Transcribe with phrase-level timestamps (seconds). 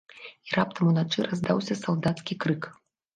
[0.51, 2.63] І раптам ўначы раздаўся салдацкі крык.